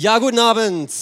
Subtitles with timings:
[0.00, 0.92] Ja, guten Abend.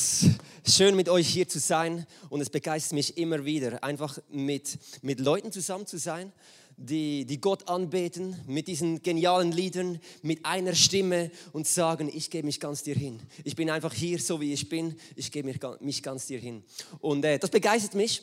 [0.66, 5.20] Schön mit euch hier zu sein und es begeistert mich immer wieder, einfach mit, mit
[5.20, 6.32] Leuten zusammen zu sein,
[6.78, 12.46] die, die Gott anbeten, mit diesen genialen Liedern, mit einer Stimme und sagen, ich gebe
[12.46, 13.20] mich ganz dir hin.
[13.44, 16.64] Ich bin einfach hier, so wie ich bin, ich gebe mich ganz dir hin.
[17.00, 18.22] Und äh, das begeistert mich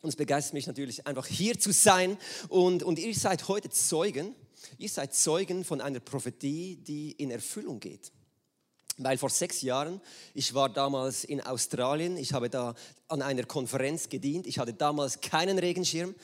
[0.00, 2.16] und es begeistert mich natürlich einfach hier zu sein
[2.48, 4.36] und, und ihr seid heute Zeugen,
[4.78, 8.12] ihr seid Zeugen von einer Prophetie, die in Erfüllung geht.
[8.98, 10.00] Weil vor sechs Jahren,
[10.34, 12.74] ich war damals in Australien, ich habe da
[13.08, 16.14] an einer Konferenz gedient, ich hatte damals keinen Regenschirm,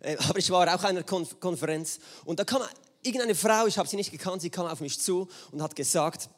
[0.00, 1.98] äh, aber ich war auch an einer Konferenz.
[2.24, 2.62] Und da kam
[3.02, 6.28] irgendeine Frau, ich habe sie nicht gekannt, sie kam auf mich zu und hat gesagt,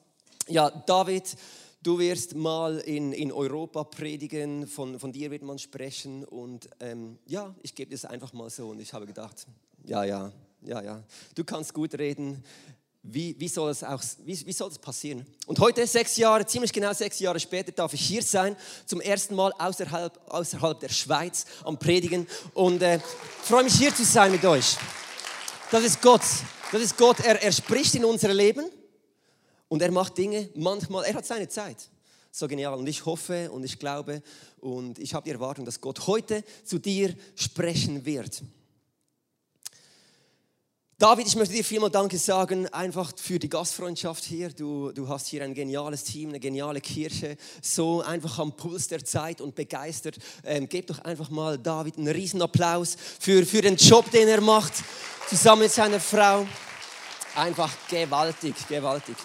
[0.47, 1.37] ja David,
[1.83, 7.19] du wirst mal in, in Europa predigen, von, von dir wird man sprechen und ähm,
[7.27, 8.69] ja, ich gebe das einfach mal so.
[8.69, 9.47] Und ich habe gedacht,
[9.85, 11.03] ja, ja, ja, ja,
[11.35, 12.45] du kannst gut reden,
[13.03, 15.27] wie, wie, soll es auch, wie, wie soll das passieren?
[15.47, 19.35] Und heute, sechs Jahre, ziemlich genau sechs Jahre später, darf ich hier sein, zum ersten
[19.35, 22.27] Mal außerhalb, außerhalb der Schweiz am Predigen.
[22.53, 23.01] Und äh,
[23.43, 24.77] freue mich hier zu sein mit euch.
[25.71, 26.23] Das ist Gott.
[26.73, 27.21] Das ist Gott.
[27.21, 28.67] Er, er spricht in unser Leben
[29.69, 31.89] und er macht Dinge manchmal, er hat seine Zeit.
[32.31, 32.75] So genial.
[32.75, 34.23] Und ich hoffe und ich glaube
[34.61, 38.43] und ich habe die Erwartung, dass Gott heute zu dir sprechen wird.
[41.01, 44.51] David, ich möchte dir vielmal Danke sagen, einfach für die Gastfreundschaft hier.
[44.51, 49.03] Du, du hast hier ein geniales Team, eine geniale Kirche, so einfach am Puls der
[49.03, 50.19] Zeit und begeistert.
[50.45, 54.43] Ähm, gebt doch einfach mal David einen riesen Applaus für, für den Job, den er
[54.43, 54.75] macht,
[55.31, 56.47] zusammen mit seiner Frau.
[57.35, 59.17] Einfach gewaltig, gewaltig.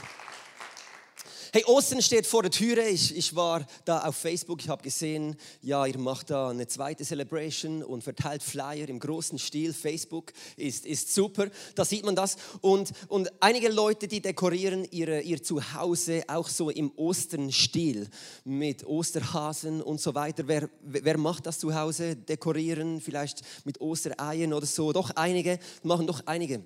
[1.55, 2.85] Hey, Ostern steht vor der Türe.
[2.89, 7.05] Ich, ich war da auf Facebook, ich habe gesehen, ja, ihr macht da eine zweite
[7.05, 9.71] Celebration und verteilt Flyer im großen Stil.
[9.71, 12.35] Facebook ist, ist super, da sieht man das.
[12.59, 18.09] Und, und einige Leute, die dekorieren ihre, ihr Zuhause auch so im Ostern-Stil
[18.43, 20.49] mit Osterhasen und so weiter.
[20.49, 22.17] Wer, wer macht das zu Hause?
[22.17, 24.91] Dekorieren, vielleicht mit Ostereien oder so.
[24.91, 26.65] Doch einige, machen doch einige.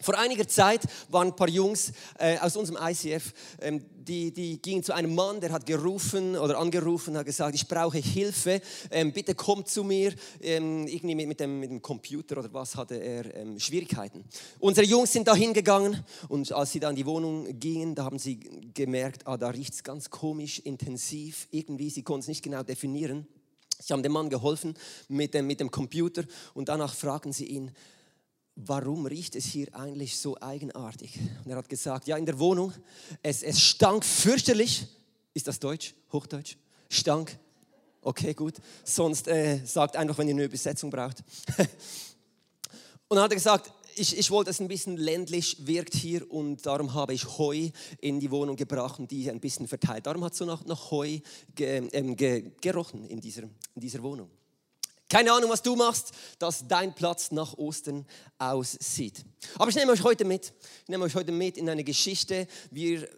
[0.00, 4.82] Vor einiger Zeit waren ein paar Jungs äh, aus unserem ICF, ähm, die, die gingen
[4.82, 8.60] zu einem Mann, der hat gerufen oder angerufen, hat gesagt, ich brauche Hilfe,
[8.90, 10.14] ähm, bitte komm zu mir.
[10.40, 14.24] Ähm, irgendwie mit, mit, dem, mit, dem, Computer oder was hatte er ähm, Schwierigkeiten.
[14.60, 18.18] Unsere Jungs sind da hingegangen und als sie dann in die Wohnung gingen, da haben
[18.18, 18.38] sie
[18.72, 23.26] gemerkt, ah, da riecht es ganz komisch, intensiv, irgendwie, sie konnten es nicht genau definieren.
[23.80, 24.74] Sie haben dem Mann geholfen
[25.08, 27.72] mit dem, mit dem Computer und danach fragen sie ihn,
[28.66, 31.18] warum riecht es hier eigentlich so eigenartig?
[31.44, 32.72] Und er hat gesagt, ja, in der Wohnung,
[33.22, 34.86] es, es stank fürchterlich.
[35.34, 35.94] Ist das Deutsch?
[36.12, 36.56] Hochdeutsch?
[36.90, 37.38] Stank?
[38.02, 38.54] Okay, gut.
[38.84, 41.22] Sonst äh, sagt einfach, wenn ihr eine Übersetzung braucht.
[43.08, 46.30] und dann hat er gesagt, ich, ich wollte, dass es ein bisschen ländlich wirkt hier
[46.30, 47.70] und darum habe ich Heu
[48.00, 50.06] in die Wohnung gebracht und die ein bisschen verteilt.
[50.06, 51.18] Darum hat es so nach, nach Heu
[51.54, 54.30] ge, ähm, ge, gerochen in dieser, in dieser Wohnung.
[55.08, 58.04] Keine Ahnung, was du machst, dass dein Platz nach Ostern
[58.36, 59.24] aussieht.
[59.56, 60.52] Aber ich nehme euch heute mit.
[60.82, 62.46] Ich nehme euch heute mit in eine Geschichte.
[62.70, 63.08] Wir,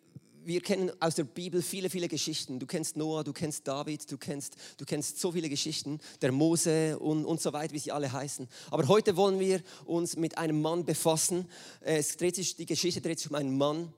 [0.45, 2.61] wir kennen aus der Bibel viele, viele Geschichten.
[2.61, 6.97] Du kennst Noah, du kennst David, du kennst, du kennst so viele Geschichten, der Mose
[6.97, 8.47] und, und so weiter, wie sie alle heißen.
[8.71, 11.49] Aber heute wollen wir uns mit einem Mann befassen.
[11.81, 13.93] Es dreht sich, die Geschichte dreht sich um einen Mann,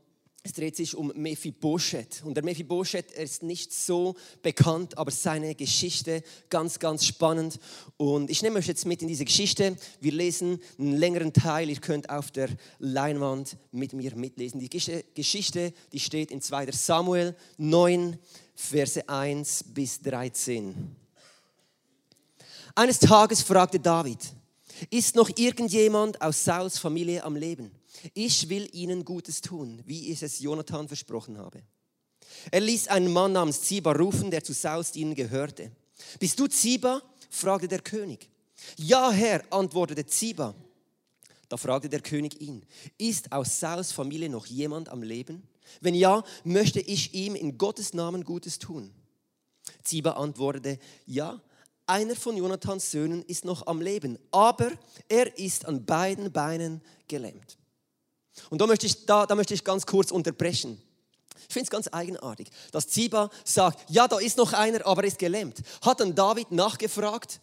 [0.44, 2.22] es dreht sich um Mephibosheth.
[2.25, 7.60] Und der Mephibosheth ist nicht so bekannt, aber seine Geschichte ganz, ganz spannend.
[7.97, 9.76] Und ich nehme euch jetzt mit in diese Geschichte.
[10.00, 11.70] Wir lesen einen längeren Teil.
[11.70, 12.48] Ihr könnt auf der
[12.80, 14.58] Leinwand mit mir mitlesen.
[14.58, 16.72] Die Geschichte, die steht in 2.
[16.72, 18.19] Samuel 9,
[18.56, 20.97] Verse 1 bis 13.
[22.74, 24.19] Eines Tages fragte David,
[24.91, 27.71] ist noch irgendjemand aus Sauls Familie am Leben?
[28.15, 31.62] Ich will ihnen Gutes tun, wie ich es Jonathan versprochen habe.
[32.50, 35.72] Er ließ einen Mann namens Ziba rufen, der zu Sauls Dienern gehörte.
[36.18, 37.03] Bist du Ziba?
[37.30, 38.28] fragte der König.
[38.77, 40.54] Ja, Herr, antwortete Ziba.
[41.48, 42.65] Da fragte der König ihn,
[42.97, 45.42] ist aus Sauls Familie noch jemand am Leben?
[45.80, 48.92] Wenn ja, möchte ich ihm in Gottes Namen Gutes tun.
[49.83, 51.41] Ziba antwortete, ja,
[51.86, 54.72] einer von Jonathans Söhnen ist noch am Leben, aber
[55.09, 57.59] er ist an beiden Beinen gelähmt.
[58.50, 60.80] Und da möchte ich, da, da möchte ich ganz kurz unterbrechen.
[61.48, 65.08] Ich finde es ganz eigenartig, dass Ziba sagt, ja, da ist noch einer, aber er
[65.08, 65.60] ist gelähmt.
[65.82, 67.40] Hat dann David nachgefragt,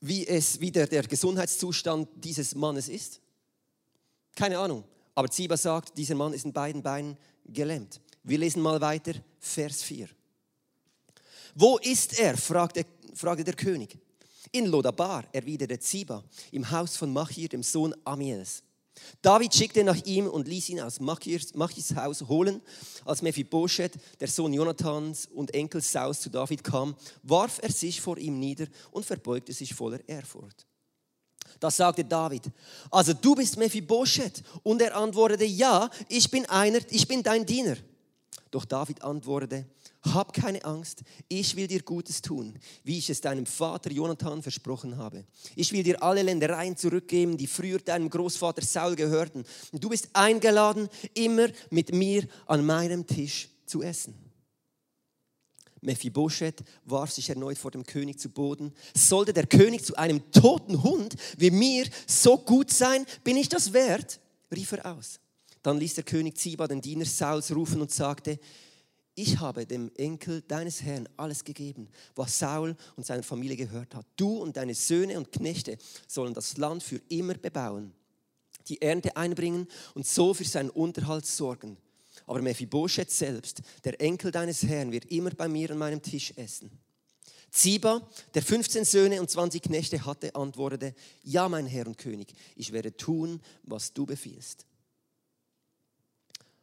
[0.00, 3.20] wie, es, wie der, der Gesundheitszustand dieses Mannes ist?
[4.34, 4.84] Keine Ahnung.
[5.14, 7.16] Aber Ziba sagt, dieser Mann ist in beiden Beinen
[7.46, 8.00] gelähmt.
[8.22, 10.08] Wir lesen mal weiter, Vers 4.
[11.54, 12.36] Wo ist er?
[12.36, 13.98] fragte, fragte der König.
[14.50, 18.62] In Lodabar, erwiderte Ziba, im Haus von Machir, dem Sohn Amiels.
[19.20, 22.60] David schickte nach ihm und ließ ihn aus Machis, Machis Haus holen.
[23.04, 28.18] Als Mephibosheth, der Sohn Jonathans und Enkel Saus, zu David kam, warf er sich vor
[28.18, 30.66] ihm nieder und verbeugte sich voller Ehrfurcht.
[31.60, 32.50] Da sagte David,
[32.90, 34.42] also du bist Mephibosheth.
[34.62, 37.76] Und er antwortete, ja, ich bin einer, ich bin dein Diener.
[38.50, 39.66] Doch David antwortete,
[40.02, 44.96] hab keine Angst, ich will dir Gutes tun, wie ich es deinem Vater Jonathan versprochen
[44.96, 45.24] habe.
[45.54, 49.44] Ich will dir alle Ländereien zurückgeben, die früher deinem Großvater Saul gehörten.
[49.70, 54.14] Und du bist eingeladen, immer mit mir an meinem Tisch zu essen.
[55.82, 58.72] Mephibosheth warf sich erneut vor dem König zu Boden.
[58.94, 63.72] Sollte der König zu einem toten Hund wie mir so gut sein, bin ich das
[63.72, 64.20] wert?
[64.54, 65.18] rief er aus.
[65.62, 68.38] Dann ließ der König Ziba den Diener Sauls rufen und sagte,
[69.14, 74.06] ich habe dem Enkel deines Herrn alles gegeben, was Saul und seiner Familie gehört hat.
[74.16, 75.76] Du und deine Söhne und Knechte
[76.08, 77.92] sollen das Land für immer bebauen,
[78.68, 81.76] die Ernte einbringen und so für seinen Unterhalt sorgen.
[82.26, 86.70] Aber Mephibosheth selbst, der Enkel deines Herrn, wird immer bei mir an meinem Tisch essen.
[87.50, 92.72] Ziba, der 15 Söhne und 20 Knechte hatte, antwortete, ja, mein Herr und König, ich
[92.72, 94.64] werde tun, was du befiehlst.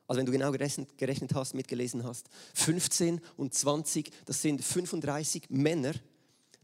[0.09, 5.93] Also wenn du genau gerechnet, hast, mitgelesen hast, 15 und 20, das sind 35 Männer,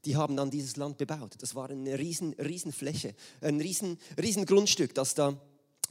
[0.04, 1.36] die haben dann dieses Land bebaut.
[1.38, 5.40] Das war eine riesen, riesen Fläche, ein riesen, riesen Grundstück, das da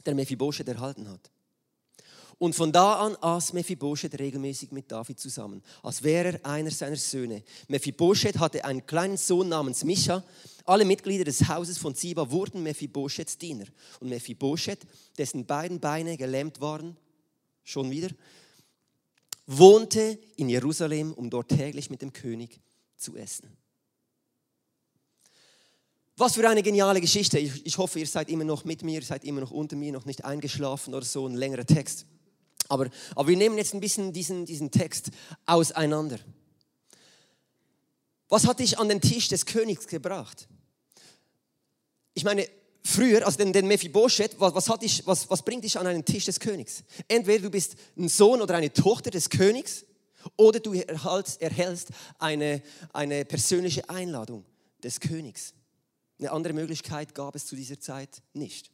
[0.05, 1.31] der Mephibosheth erhalten hat.
[2.39, 6.97] Und von da an aß Mephibosheth regelmäßig mit David zusammen, als wäre er einer seiner
[6.97, 7.41] Söhne.
[7.69, 10.25] Mephibosheth hatte einen kleinen Sohn namens Micha.
[10.65, 13.67] Alle Mitglieder des Hauses von Ziba wurden Mephibosheths Diener.
[14.01, 14.85] Und Mephibosheth,
[15.17, 16.97] dessen beiden Beine gelähmt waren,
[17.65, 18.09] schon wieder,
[19.47, 22.61] wohnte in Jerusalem, um dort täglich mit dem König
[22.95, 23.49] zu essen.
[26.17, 27.37] Was für eine geniale Geschichte.
[27.37, 30.23] Ich, hoffe, ihr seid immer noch mit mir, seid immer noch unter mir, noch nicht
[30.23, 32.05] eingeschlafen oder so, ein längerer Text.
[32.69, 35.11] Aber, aber wir nehmen jetzt ein bisschen diesen, diesen Text
[35.45, 36.19] auseinander.
[38.29, 40.47] Was hat dich an den Tisch des Königs gebracht?
[42.13, 42.47] Ich meine,
[42.85, 46.05] früher, also den, den Mephibosheth, was, was, hat dich, was, was bringt dich an einen
[46.05, 46.83] Tisch des Königs?
[47.07, 49.85] Entweder du bist ein Sohn oder eine Tochter des Königs
[50.37, 51.89] oder du erhältst, erhältst
[52.19, 52.61] eine,
[52.93, 54.45] eine persönliche Einladung
[54.83, 55.53] des Königs.
[56.19, 58.71] Eine andere Möglichkeit gab es zu dieser Zeit nicht.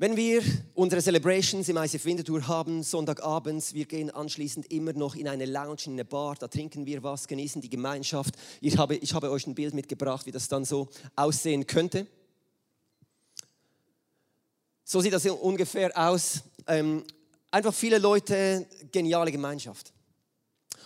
[0.00, 5.26] Wenn wir unsere Celebrations im ICF Winterthur haben, Sonntagabends, wir gehen anschließend immer noch in
[5.26, 8.36] eine Lounge, in eine Bar, da trinken wir was, genießen die Gemeinschaft.
[8.60, 12.06] Ich habe, ich habe euch ein Bild mitgebracht, wie das dann so aussehen könnte.
[14.84, 16.44] So sieht das ungefähr aus.
[16.68, 17.02] Ähm,
[17.50, 19.92] einfach viele Leute, geniale Gemeinschaft.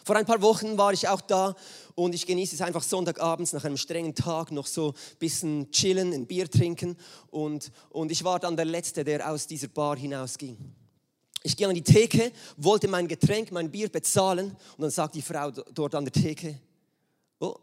[0.05, 1.55] Vor ein paar Wochen war ich auch da
[1.95, 6.13] und ich genieße es einfach Sonntagabends nach einem strengen Tag noch so ein bisschen chillen,
[6.13, 6.97] ein Bier trinken
[7.31, 10.57] und, und ich war dann der Letzte, der aus dieser Bar hinausging.
[11.45, 15.23] Ich gehe an die Theke, wollte mein Getränk, mein Bier bezahlen und dann sagt die
[15.23, 16.59] Frau dort an der Theke,
[17.41, 17.57] oh,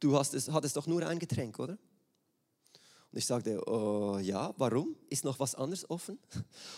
[0.00, 1.78] du hast es, hattest doch nur ein Getränk, oder?
[3.14, 4.96] Und ich sagte, oh, ja, warum?
[5.08, 6.18] Ist noch was anderes offen?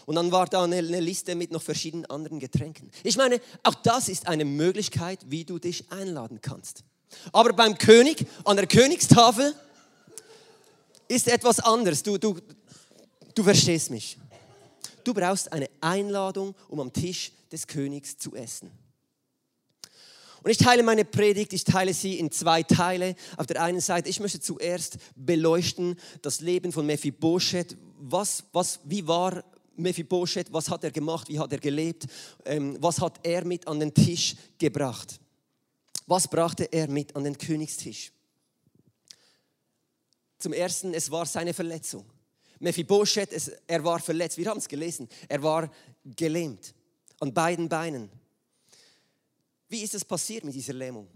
[0.05, 2.91] Und dann war da eine, eine, Liste mit noch verschiedenen anderen Getränken.
[3.05, 6.85] Ich meine, auch das ist eine Möglichkeit, wie du dich einladen kannst.
[7.33, 9.55] Aber beim König, an der Königstafel,
[11.09, 12.03] ist etwas anderes.
[12.03, 12.37] Du, du,
[13.35, 14.19] du verstehst mich.
[15.05, 18.71] Du brauchst eine Einladung, um am Tisch des Königs zu essen.
[20.47, 23.17] Und ich teile meine Predigt, ich teile sie in zwei Teile.
[23.37, 27.77] Auf der einen Seite, ich möchte zuerst beleuchten das Leben von Mephibosheth.
[27.99, 29.43] Was, was, wie war
[29.75, 30.53] Mephibosheth?
[30.53, 31.29] Was hat er gemacht?
[31.29, 32.07] Wie hat er gelebt?
[32.45, 35.19] Ähm, was hat er mit an den Tisch gebracht?
[36.07, 38.13] Was brachte er mit an den Königstisch?
[40.39, 42.05] Zum Ersten, es war seine Verletzung.
[42.61, 44.39] Mephibosheth, es, er war verletzt.
[44.39, 45.09] Wir haben es gelesen.
[45.29, 45.69] Er war
[46.05, 46.73] gelähmt
[47.19, 48.09] an beiden Beinen.
[49.69, 51.09] Wie ist es passiert mit dieser Lähmung?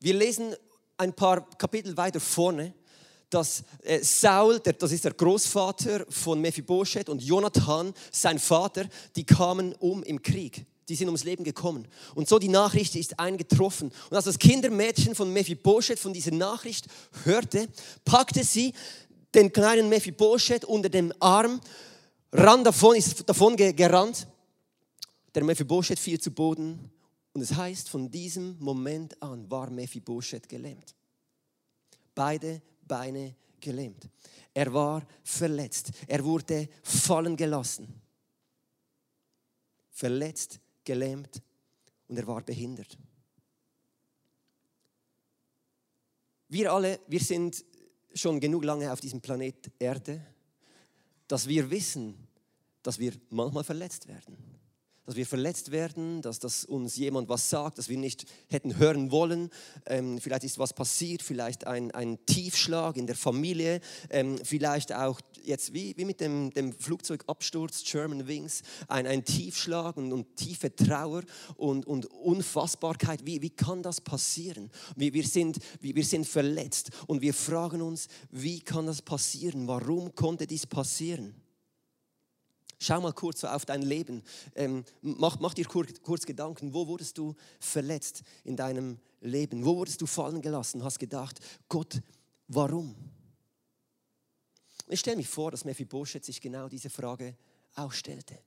[0.00, 0.54] Wir lesen
[0.96, 2.74] ein paar Kapitel weiter vorne,
[3.30, 9.24] dass äh, Saul, der, das ist der Großvater von Mephibosheth und Jonathan, sein Vater, die
[9.24, 10.66] kamen um im Krieg.
[10.88, 11.86] Die sind ums Leben gekommen.
[12.14, 13.92] Und so die Nachricht ist eingetroffen.
[14.08, 16.86] Und als das Kindermädchen von Mephibosheth von dieser Nachricht
[17.24, 17.68] hörte,
[18.04, 18.72] packte sie
[19.34, 21.60] den kleinen Mephibosheth unter dem Arm,
[22.32, 24.26] ran davon, ist davon gerannt.
[25.34, 26.90] Der Mephibosheth fiel zu Boden
[27.38, 30.96] und es heißt, von diesem Moment an war Mephibosheth gelähmt.
[32.12, 34.08] Beide Beine gelähmt.
[34.52, 35.92] Er war verletzt.
[36.08, 38.02] Er wurde fallen gelassen.
[39.92, 41.40] Verletzt, gelähmt
[42.08, 42.98] und er war behindert.
[46.48, 47.64] Wir alle, wir sind
[48.14, 50.26] schon genug lange auf diesem Planet Erde,
[51.28, 52.26] dass wir wissen,
[52.82, 54.57] dass wir manchmal verletzt werden
[55.08, 59.10] dass wir verletzt werden, dass, dass uns jemand was sagt, dass wir nicht hätten hören
[59.10, 59.48] wollen.
[59.86, 65.18] Ähm, vielleicht ist was passiert, vielleicht ein, ein Tiefschlag in der Familie, ähm, vielleicht auch
[65.42, 70.76] jetzt wie, wie mit dem, dem Flugzeugabsturz German Wings, ein, ein Tiefschlag und, und tiefe
[70.76, 71.22] Trauer
[71.56, 73.24] und, und Unfassbarkeit.
[73.24, 74.70] Wie, wie kann das passieren?
[74.94, 79.66] Wir, wir, sind, wir, wir sind verletzt und wir fragen uns, wie kann das passieren?
[79.68, 81.47] Warum konnte dies passieren?
[82.80, 84.22] Schau mal kurz auf dein Leben.
[84.54, 89.64] Ähm, mach, mach dir kurz, kurz, Gedanken, wo wurdest du verletzt in deinem Leben?
[89.64, 90.84] Wo wurdest du fallen gelassen?
[90.84, 92.00] Hast gedacht, Gott,
[92.46, 92.94] warum?
[94.86, 97.36] Ich stelle mich vor, dass Mephibosheth sich genau diese Frage
[97.74, 98.38] auch stellte.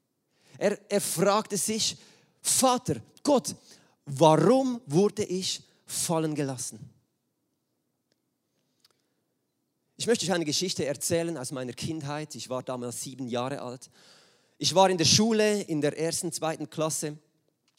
[0.57, 1.97] Er, er fragte sich,
[2.41, 3.55] Vater, Gott,
[4.05, 6.89] warum wurde ich fallen gelassen?
[9.97, 12.33] Ich möchte euch eine Geschichte erzählen aus meiner Kindheit.
[12.33, 13.91] Ich war damals sieben Jahre alt
[14.61, 17.17] ich war in der Schule in der ersten, zweiten Klasse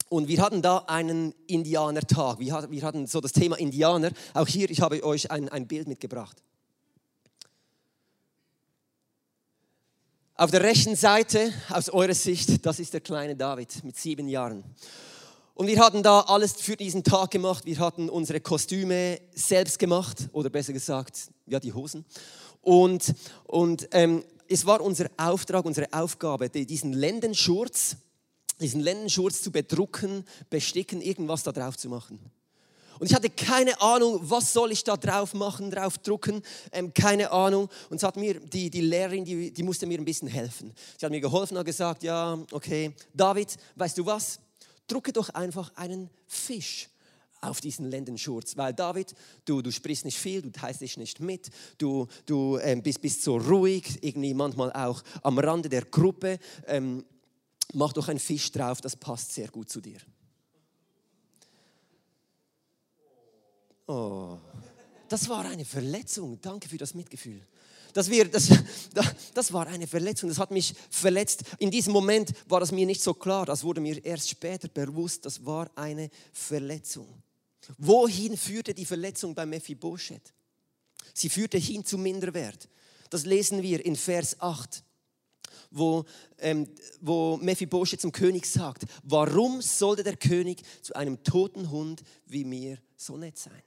[0.08, 2.40] und wir hatten da einen Indianertag.
[2.40, 4.10] Wir hatten so das Thema Indianer.
[4.34, 6.42] Auch hier, ich habe euch ein, ein Bild mitgebracht.
[10.34, 14.64] Auf der rechten Seite, aus eurer Sicht, das ist der kleine David mit sieben Jahren.
[15.54, 17.64] Und wir hatten da alles für diesen Tag gemacht.
[17.64, 22.04] Wir hatten unsere Kostüme selbst gemacht, oder besser gesagt, ja, die Hosen.
[22.60, 27.96] Und, und ähm, es war unser Auftrag, unsere Aufgabe, diesen Lendenschurz,
[28.60, 32.18] diesen Lendenschurz zu bedrucken, besticken, irgendwas da drauf zu machen.
[32.98, 37.32] Und ich hatte keine Ahnung, was soll ich da drauf machen, drauf drucken, ähm, keine
[37.32, 37.68] Ahnung.
[37.88, 40.72] Und es hat mir die, die Lehrerin, die, die musste mir ein bisschen helfen.
[40.98, 44.38] Sie hat mir geholfen und gesagt, ja, okay, David, weißt du was?
[44.86, 46.90] Drucke doch einfach einen Fisch
[47.42, 51.50] auf diesen Lendenschurz, weil David, du, du sprichst nicht viel, du teilst dich nicht mit,
[51.76, 56.38] du, du ähm, bist, bist so ruhig, irgendwie manchmal auch am Rande der Gruppe.
[56.66, 57.04] Ähm,
[57.74, 59.98] mach doch einen Fisch drauf, das passt sehr gut zu dir.
[63.86, 64.38] Oh,
[65.08, 66.40] das war eine Verletzung.
[66.40, 67.42] Danke für das Mitgefühl.
[67.92, 68.48] Das, wir, das,
[69.34, 71.42] das war eine Verletzung, das hat mich verletzt.
[71.58, 75.26] In diesem Moment war das mir nicht so klar, das wurde mir erst später bewusst,
[75.26, 77.22] das war eine Verletzung.
[77.78, 80.32] Wohin führte die Verletzung bei Mephibosheth?
[81.14, 82.68] Sie führte hin zu Minderwert.
[83.10, 84.82] Das lesen wir in Vers 8,
[85.70, 86.04] wo,
[86.38, 86.68] ähm,
[87.00, 92.78] wo Mephibosheth zum König sagt, warum sollte der König zu einem toten Hund wie mir
[92.96, 93.62] so nett sein?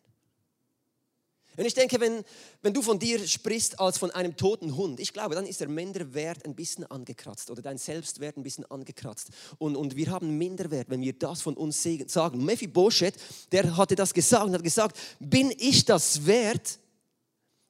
[1.57, 2.23] Und ich denke, wenn,
[2.61, 5.69] wenn du von dir sprichst als von einem toten Hund, ich glaube, dann ist der
[5.69, 9.29] Minderwert ein bisschen angekratzt oder dein Selbstwert ein bisschen angekratzt.
[9.57, 12.43] Und, und wir haben Minderwert, wenn wir das von uns sagen.
[12.43, 13.15] Mephibosheth,
[13.51, 16.79] der hatte das gesagt und hat gesagt, bin ich das wert?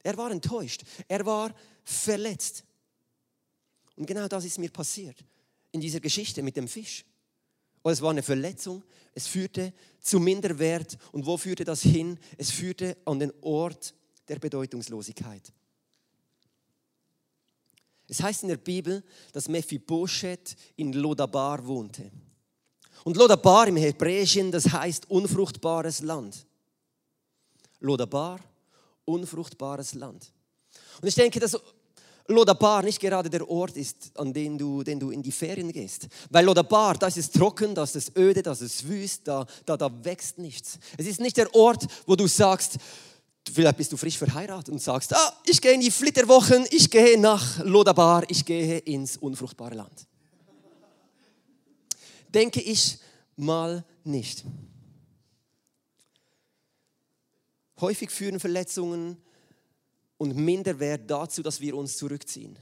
[0.02, 2.64] Er war enttäuscht, er war verletzt.
[3.96, 5.24] Und genau das ist mir passiert
[5.72, 7.04] in dieser Geschichte mit dem Fisch.
[7.86, 8.82] Und es war eine Verletzung,
[9.14, 10.98] es führte zu Minderwert.
[11.12, 12.18] Und wo führte das hin?
[12.36, 13.94] Es führte an den Ort
[14.26, 15.52] der Bedeutungslosigkeit.
[18.08, 22.10] Es heißt in der Bibel, dass Mephibosheth in Lodabar wohnte.
[23.04, 26.44] Und Lodabar im Hebräischen, das heißt unfruchtbares Land.
[27.78, 28.40] Lodabar,
[29.04, 30.32] unfruchtbares Land.
[31.00, 31.56] Und ich denke, dass
[32.28, 36.08] Lodabar nicht gerade der Ort ist, an den du, den du in die Ferien gehst.
[36.30, 40.38] Weil Lodabar, das ist trocken, das ist öde, das ist wüst, da, da, da wächst
[40.38, 40.78] nichts.
[40.96, 42.78] Es ist nicht der Ort, wo du sagst,
[43.52, 47.18] vielleicht bist du frisch verheiratet und sagst, ah, ich gehe in die Flitterwochen, ich gehe
[47.18, 50.06] nach Lodabar, ich gehe ins unfruchtbare Land.
[52.34, 52.98] Denke ich
[53.36, 54.44] mal nicht.
[57.80, 59.16] Häufig führen Verletzungen
[60.18, 62.58] und Minderwert dazu, dass wir uns zurückziehen.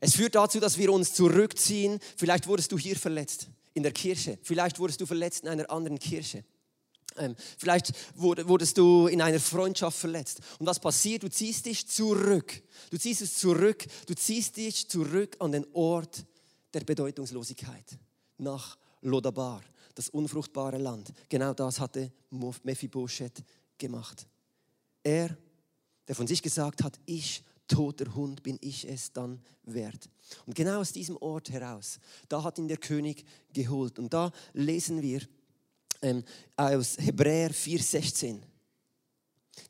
[0.00, 1.98] Es führt dazu, dass wir uns zurückziehen.
[2.16, 4.38] Vielleicht wurdest du hier verletzt in der Kirche.
[4.42, 6.44] Vielleicht wurdest du verletzt in einer anderen Kirche.
[7.16, 10.40] Ähm, vielleicht wurdest du in einer Freundschaft verletzt.
[10.58, 11.22] Und was passiert?
[11.22, 12.62] Du ziehst dich zurück.
[12.90, 13.86] Du ziehst es zurück.
[14.06, 16.24] Du ziehst dich zurück an den Ort
[16.72, 17.98] der Bedeutungslosigkeit.
[18.38, 19.62] Nach Lodabar,
[19.94, 21.12] das unfruchtbare Land.
[21.28, 23.44] Genau das hatte Mephibosheth
[23.78, 24.26] gemacht.
[25.02, 25.36] Er
[26.08, 30.08] der von sich gesagt hat, ich, toter Hund, bin ich es dann wert.
[30.46, 33.98] Und genau aus diesem Ort heraus, da hat ihn der König geholt.
[33.98, 35.22] Und da lesen wir
[36.02, 36.22] ähm,
[36.56, 38.40] aus Hebräer 4,16.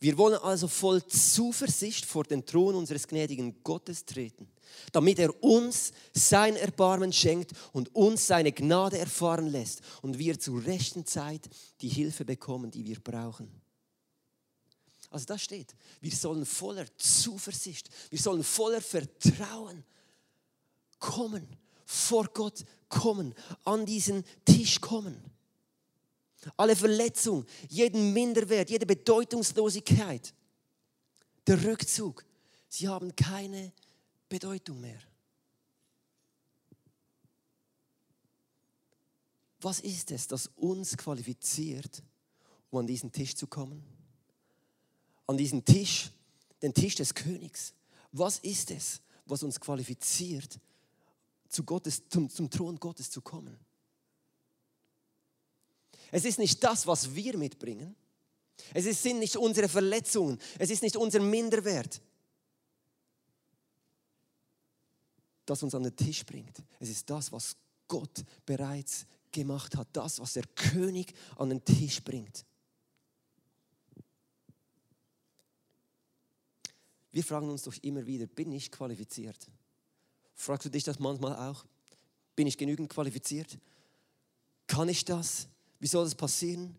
[0.01, 4.49] Wir wollen also voll Zuversicht vor den Thron unseres gnädigen Gottes treten,
[4.93, 10.65] damit er uns sein Erbarmen schenkt und uns seine Gnade erfahren lässt und wir zur
[10.65, 11.49] rechten Zeit
[11.81, 13.51] die Hilfe bekommen, die wir brauchen.
[15.15, 19.85] Also da steht, wir sollen voller Zuversicht, wir sollen voller Vertrauen
[20.99, 21.47] kommen,
[21.87, 25.23] vor Gott kommen, an diesen Tisch kommen.
[26.57, 30.35] Alle Verletzung, jeden Minderwert, jede Bedeutungslosigkeit,
[31.47, 32.25] der Rückzug,
[32.69, 33.73] sie haben keine
[34.29, 35.01] Bedeutung mehr.
[39.61, 42.03] Was ist es, das uns qualifiziert,
[42.71, 44.04] um an diesen Tisch zu kommen?
[45.27, 46.11] An diesen Tisch,
[46.63, 47.75] den Tisch des Königs.
[48.13, 50.59] Was ist es, was uns qualifiziert,
[51.49, 53.59] zu Gottes, zum, zum Thron Gottes zu kommen?
[56.11, 57.97] Es ist nicht das, was wir mitbringen.
[58.73, 60.39] Es sind nicht unsere Verletzungen.
[60.59, 62.01] Es ist nicht unser Minderwert,
[65.45, 66.63] das uns an den Tisch bringt.
[66.79, 67.57] Es ist das, was
[67.89, 72.45] Gott bereits gemacht hat, das, was der König an den Tisch bringt.
[77.15, 79.47] Wir fragen uns doch immer wieder, bin ich qualifiziert?
[80.35, 81.65] Fragst du dich das manchmal auch?
[82.35, 83.57] Bin ich genügend qualifiziert?
[84.67, 85.47] Kann ich das?
[85.79, 86.75] Wie soll das passieren?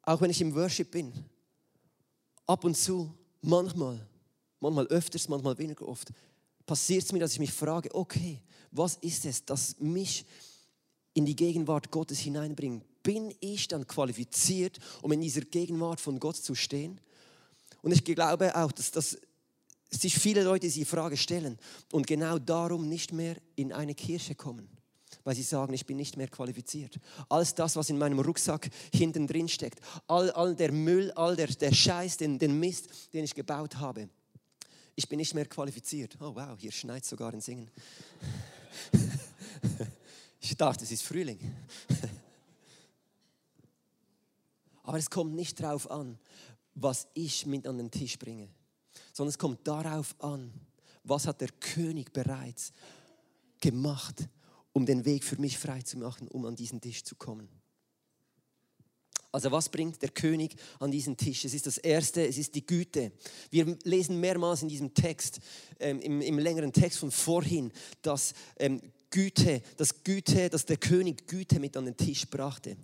[0.00, 1.12] Auch wenn ich im Worship bin,
[2.46, 3.12] ab und zu,
[3.42, 4.00] manchmal,
[4.60, 6.10] manchmal öfters, manchmal weniger oft,
[6.64, 10.24] passiert es mir, dass ich mich frage, okay, was ist es, das mich
[11.12, 16.36] in die Gegenwart Gottes hineinbringen, bin ich dann qualifiziert, um in dieser Gegenwart von Gott
[16.36, 16.98] zu stehen?
[17.86, 19.16] Und ich glaube auch, dass, dass
[19.88, 21.56] sich viele Leute diese Frage stellen
[21.92, 24.68] und genau darum nicht mehr in eine Kirche kommen,
[25.22, 26.98] weil sie sagen, ich bin nicht mehr qualifiziert.
[27.28, 29.78] Alles das, was in meinem Rucksack hinten drin steckt,
[30.08, 34.08] all, all der Müll, all der, der Scheiß, den, den Mist, den ich gebaut habe,
[34.96, 36.16] ich bin nicht mehr qualifiziert.
[36.18, 37.70] Oh wow, hier schneit sogar ein Singen.
[40.40, 41.38] Ich dachte, es ist Frühling.
[44.82, 46.18] Aber es kommt nicht darauf an,
[46.76, 48.48] was ich mit an den Tisch bringe,
[49.12, 50.52] sondern es kommt darauf an,
[51.02, 52.72] was hat der König bereits
[53.60, 54.28] gemacht,
[54.72, 57.48] um den Weg für mich frei zu machen, um an diesen Tisch zu kommen.
[59.32, 61.44] Also was bringt der König an diesen Tisch?
[61.44, 63.12] Es ist das Erste, es ist die Güte.
[63.50, 65.40] Wir lesen mehrmals in diesem Text,
[65.78, 71.26] ähm, im, im, längeren Text von vorhin, dass ähm, Güte, das Güte, dass der König
[71.26, 72.76] Güte mit an den Tisch brachte.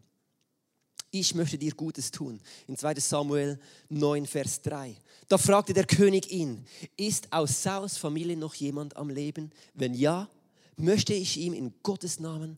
[1.15, 2.41] Ich möchte dir Gutes tun.
[2.67, 4.97] In 2 Samuel 9, Vers 3.
[5.29, 6.65] Da fragte der König ihn,
[6.97, 9.53] ist aus Saus Familie noch jemand am Leben?
[9.75, 10.31] Wenn ja,
[10.77, 12.57] möchte ich ihm in Gottes Namen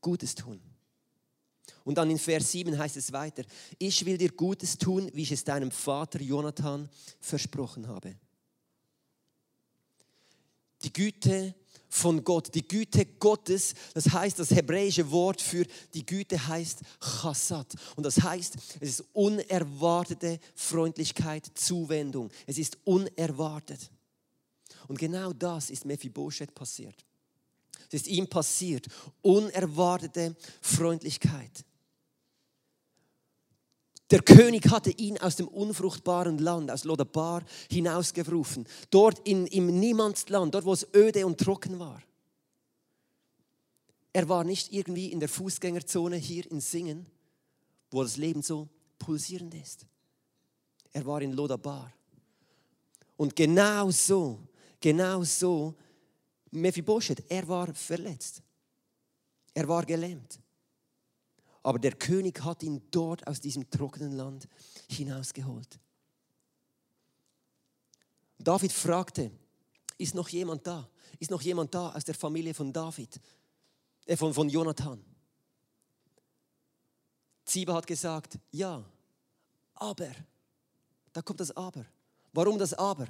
[0.00, 0.60] Gutes tun.
[1.82, 3.42] Und dann in Vers 7 heißt es weiter,
[3.76, 6.88] ich will dir Gutes tun, wie ich es deinem Vater Jonathan
[7.18, 8.14] versprochen habe.
[10.82, 11.56] Die Güte
[11.96, 12.54] von Gott.
[12.54, 17.74] Die Güte Gottes, das heißt, das hebräische Wort für die Güte heißt Chassat.
[17.96, 22.30] Und das heißt, es ist unerwartete Freundlichkeit, Zuwendung.
[22.46, 23.90] Es ist unerwartet.
[24.88, 27.04] Und genau das ist Mephibosheth passiert.
[27.88, 28.86] Es ist ihm passiert.
[29.22, 31.64] Unerwartete Freundlichkeit.
[34.10, 38.66] Der König hatte ihn aus dem unfruchtbaren Land, aus Lodabar, hinausgerufen.
[38.90, 42.02] Dort in, im Niemandsland, dort wo es öde und trocken war.
[44.12, 47.06] Er war nicht irgendwie in der Fußgängerzone hier in Singen,
[47.90, 49.86] wo das Leben so pulsierend ist.
[50.92, 51.92] Er war in Lodabar.
[53.16, 54.38] Und genau so,
[54.80, 55.74] genau so,
[56.50, 58.42] Mephibosheth, er war verletzt.
[59.52, 60.38] Er war gelähmt.
[61.66, 64.46] Aber der König hat ihn dort aus diesem trockenen Land
[64.88, 65.80] hinausgeholt.
[68.38, 69.32] David fragte,
[69.98, 70.88] ist noch jemand da?
[71.18, 73.20] Ist noch jemand da aus der Familie von David,
[74.04, 75.04] äh, von, von Jonathan?
[77.44, 78.84] Ziba hat gesagt, ja,
[79.74, 80.12] aber,
[81.12, 81.84] da kommt das Aber.
[82.32, 83.08] Warum das Aber?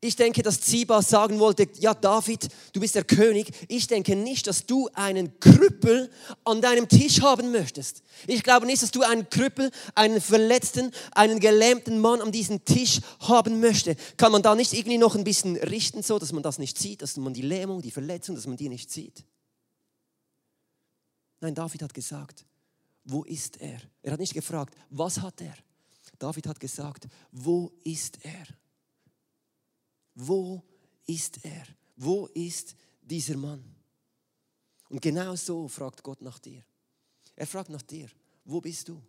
[0.00, 3.50] Ich denke, dass Ziba sagen wollte, ja David, du bist der König.
[3.68, 6.10] Ich denke nicht, dass du einen Krüppel
[6.44, 8.02] an deinem Tisch haben möchtest.
[8.26, 13.00] Ich glaube nicht, dass du einen Krüppel, einen verletzten, einen gelähmten Mann an diesem Tisch
[13.20, 13.98] haben möchtest.
[14.16, 17.02] Kann man da nicht irgendwie noch ein bisschen richten, so dass man das nicht sieht,
[17.02, 19.24] dass man die Lähmung, die Verletzung, dass man die nicht sieht?
[21.40, 22.44] Nein, David hat gesagt,
[23.04, 23.80] wo ist er?
[24.02, 25.54] Er hat nicht gefragt, was hat er?
[26.18, 28.46] David hat gesagt, wo ist er?
[30.18, 30.62] Wo
[31.06, 31.64] ist er?
[31.96, 33.64] Wo ist dieser Mann?
[34.88, 36.64] Und genau so fragt Gott nach dir.
[37.36, 38.08] Er fragt nach dir,
[38.44, 39.00] wo bist du?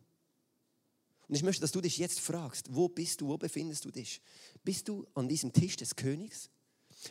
[1.27, 4.21] Und ich möchte, dass du dich jetzt fragst, wo bist du, wo befindest du dich?
[4.63, 6.49] Bist du an diesem Tisch des Königs?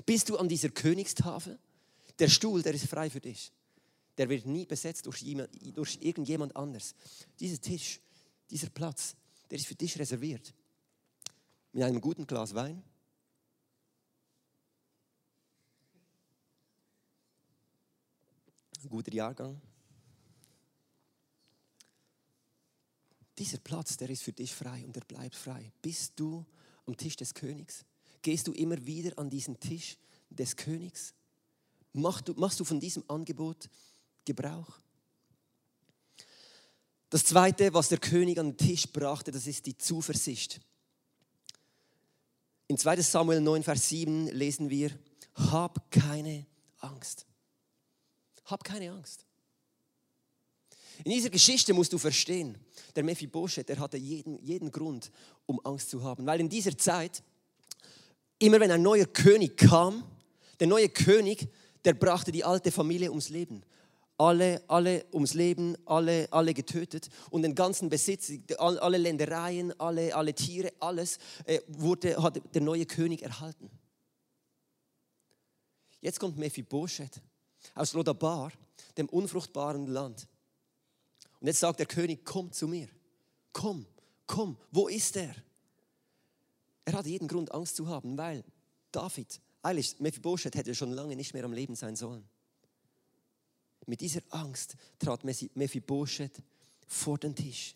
[0.07, 1.59] Bist du an dieser Königstafel?
[2.19, 3.53] Der Stuhl, der ist frei für dich.
[4.17, 6.95] Der wird nie besetzt durch, jemand, durch irgendjemand anders.
[7.39, 8.01] Dieser Tisch,
[8.51, 9.17] dieser Platz,
[9.51, 10.55] der ist für dich reserviert.
[11.73, 12.83] mit einem guten Glas Wein.
[18.83, 19.61] Ein guter Jahrgang.
[23.37, 25.73] Dieser Platz, der ist für dich frei und der bleibt frei.
[25.83, 26.45] Bist du
[26.87, 27.85] am Tisch des Königs?
[28.23, 29.97] Gehst du immer wieder an diesen Tisch
[30.31, 31.15] des Königs?
[31.93, 33.69] Machst du, machst du von diesem Angebot
[34.25, 34.79] Gebrauch?
[37.11, 40.61] Das Zweite, was der König an den Tisch brachte, das ist die Zuversicht.
[42.67, 44.97] In 2 Samuel 9, Vers 7 lesen wir,
[45.35, 46.47] hab keine
[46.79, 47.28] Angst.
[48.49, 49.27] Hab keine Angst.
[51.05, 52.59] In dieser Geschichte musst du verstehen,
[52.97, 55.13] der Mephibosheth, der hatte jeden, jeden Grund,
[55.47, 56.27] um Angst zu haben.
[56.27, 57.23] Weil in dieser Zeit,
[58.39, 60.03] immer wenn ein neuer König kam,
[60.59, 61.49] der neue König,
[61.85, 63.63] der brachte die alte Familie ums Leben.
[64.17, 70.35] Alle, alle ums Leben, alle, alle getötet und den ganzen Besitz, alle Ländereien, alle, alle
[70.35, 73.71] Tiere, alles äh, wurde, hat der neue König erhalten.
[76.01, 77.23] Jetzt kommt Mephibosheth
[77.75, 78.53] aus Lodabar,
[78.97, 80.27] dem unfruchtbaren Land.
[81.41, 82.89] Und jetzt sagt der König, komm zu mir.
[83.53, 83.87] Komm,
[84.27, 85.35] komm, wo ist er?
[86.85, 88.45] Er hat jeden Grund, Angst zu haben, weil
[88.93, 92.29] David, eigentlich, Mephibosheth hätte schon lange nicht mehr am Leben sein sollen.
[93.87, 96.43] Mit dieser Angst trat Mephibosheth
[96.87, 97.75] vor den Tisch.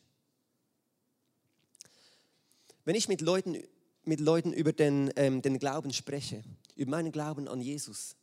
[2.85, 3.62] Wenn ich mit Leuten,
[4.05, 6.42] mit Leuten über den, ähm, den Glauben spreche,
[6.74, 8.16] über meinen Glauben an Jesus,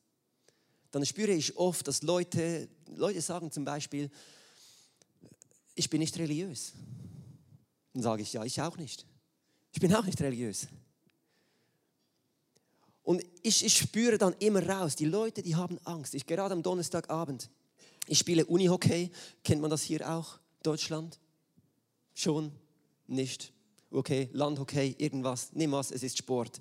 [0.91, 4.09] dann spüre ich oft, dass Leute, Leute sagen zum Beispiel,
[5.75, 6.73] ich bin nicht religiös.
[7.93, 9.05] Dann sage ich, ja, ich auch nicht.
[9.71, 10.67] Ich bin auch nicht religiös.
[13.03, 16.13] Und ich, ich spüre dann immer raus, die Leute, die haben Angst.
[16.13, 17.49] Ich gerade am Donnerstagabend,
[18.07, 19.11] ich spiele Unihockey.
[19.43, 20.39] Kennt man das hier auch?
[20.63, 21.19] Deutschland?
[22.13, 22.51] Schon?
[23.07, 23.53] Nicht?
[23.91, 25.49] Okay, Landhockey, irgendwas.
[25.53, 26.59] Nimm was, es ist Sport.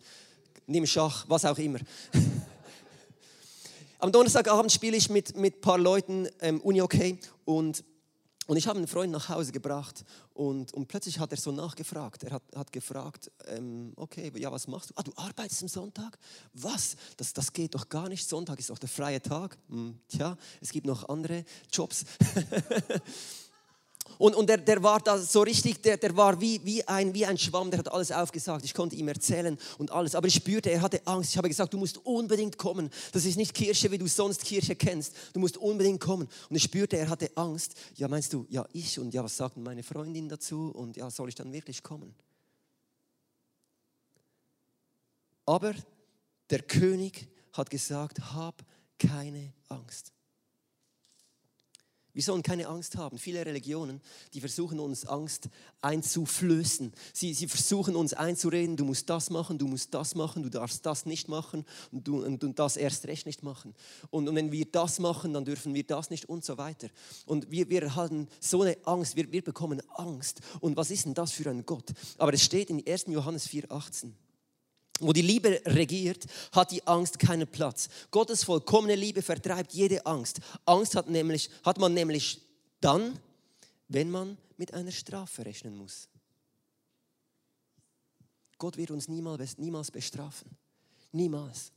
[0.67, 1.81] Nimm Schach, was auch immer.
[4.01, 7.85] Am Donnerstagabend spiele ich mit ein paar Leuten ähm, Unihockey und
[8.47, 12.25] und ich habe einen Freund nach Hause gebracht und, und plötzlich hat er so nachgefragt.
[12.25, 14.95] Er hat, hat gefragt, ähm, okay, ja, was machst du?
[14.97, 16.19] Ah, du arbeitest am Sonntag?
[16.55, 16.97] Was?
[17.19, 18.27] Das, das geht doch gar nicht.
[18.27, 19.59] Sonntag ist doch der freie Tag.
[19.69, 22.07] Hm, tja, es gibt noch andere Jobs.
[24.17, 27.27] Und, und der, der war da so richtig, der, der war wie, wie, ein, wie
[27.27, 28.65] ein Schwamm, der hat alles aufgesagt.
[28.65, 30.15] Ich konnte ihm erzählen und alles.
[30.15, 31.31] Aber ich spürte, er hatte Angst.
[31.31, 32.91] Ich habe gesagt, du musst unbedingt kommen.
[33.13, 35.15] Das ist nicht Kirche, wie du sonst Kirche kennst.
[35.33, 36.29] Du musst unbedingt kommen.
[36.49, 37.75] Und ich spürte, er hatte Angst.
[37.95, 40.71] Ja, meinst du, ja, ich und ja, was sagt meine Freundin dazu?
[40.75, 42.15] Und ja, soll ich dann wirklich kommen?
[45.47, 45.75] Aber
[46.51, 48.65] der König hat gesagt, hab
[48.99, 50.13] keine Angst.
[52.19, 53.17] Wir sollen keine Angst haben.
[53.17, 54.01] Viele Religionen,
[54.35, 55.49] die versuchen uns Angst
[55.83, 56.93] einzuflößen.
[57.13, 60.85] Sie, sie versuchen uns einzureden, du musst das machen, du musst das machen, du darfst
[60.85, 63.73] das nicht machen und du und, und das erst recht nicht machen.
[64.11, 66.89] Und, und, wenn wir das machen, dann dürfen wir das nicht und so weiter.
[67.25, 70.41] Und wir, wir erhalten so eine Angst, wir, wir bekommen Angst.
[70.59, 71.93] Und was ist denn das für ein Gott?
[72.17, 73.05] Aber es steht in 1.
[73.07, 74.11] Johannes 4,18
[75.01, 77.89] wo die Liebe regiert, hat die Angst keinen Platz.
[78.11, 80.41] Gottes vollkommene Liebe vertreibt jede Angst.
[80.65, 82.41] Angst hat, nämlich, hat man nämlich
[82.81, 83.19] dann,
[83.89, 86.09] wenn man mit einer Strafe rechnen muss.
[88.59, 90.51] Gott wird uns niemals, niemals bestrafen.
[91.13, 91.73] Niemals.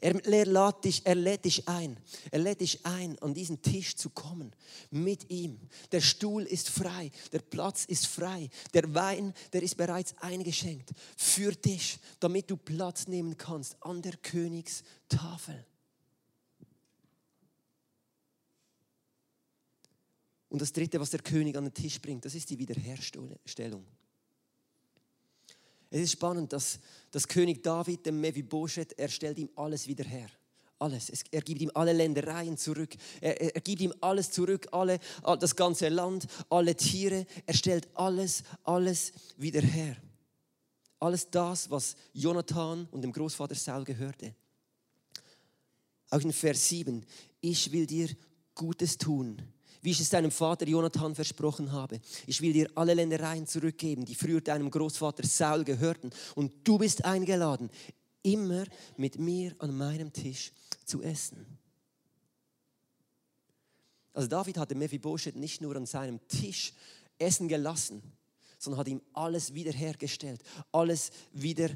[0.00, 1.96] Er, lädt dich, er lädt dich ein.
[2.30, 4.52] Er lädt dich ein, an diesen Tisch zu kommen
[4.90, 5.58] mit ihm.
[5.92, 11.52] Der Stuhl ist frei, der Platz ist frei, der Wein, der ist bereits eingeschenkt für
[11.52, 15.64] dich, damit du Platz nehmen kannst an der Königstafel.
[20.48, 23.86] Und das Dritte, was der König an den Tisch bringt, das ist die Wiederherstellung.
[25.96, 26.78] Es ist spannend, dass,
[27.10, 30.28] dass König David, dem Mephibosheth, er stellt ihm alles wieder her.
[30.78, 31.10] Alles.
[31.30, 32.94] Er gibt ihm alle Ländereien zurück.
[33.22, 34.98] Er, er, gibt ihm alles zurück, alle,
[35.40, 37.24] das ganze Land, alle Tiere.
[37.46, 39.96] Er stellt alles, alles wieder her.
[40.98, 44.34] Alles das, was Jonathan und dem Großvater Saul gehörte.
[46.10, 47.06] Auch in Vers 7.
[47.40, 48.10] Ich will dir
[48.54, 49.40] Gutes tun
[49.86, 52.00] wie ich es deinem Vater Jonathan versprochen habe.
[52.26, 56.10] Ich will dir alle Ländereien zurückgeben, die früher deinem Großvater Saul gehörten.
[56.34, 57.70] Und du bist eingeladen,
[58.24, 58.64] immer
[58.96, 60.50] mit mir an meinem Tisch
[60.84, 61.46] zu essen.
[64.12, 66.72] Also David hatte Mephibosheth nicht nur an seinem Tisch
[67.16, 68.02] essen gelassen,
[68.58, 71.70] sondern hat ihm alles wiederhergestellt, alles wieder